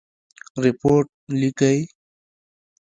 [0.63, 1.05] رپوټ
[1.39, 1.79] لیکئ؟